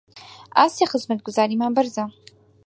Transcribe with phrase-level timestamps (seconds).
[0.57, 2.03] ئاستی خزمەتگوزاریمان بەرزە